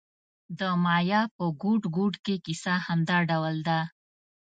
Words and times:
د 0.59 0.61
مایا 0.83 1.21
په 1.35 1.45
ګوټ 1.61 1.81
ګوټ 1.95 2.13
کې 2.25 2.35
کیسه 2.45 2.73
همدا 2.85 3.17
ډول 3.29 3.55
ده 3.67 3.79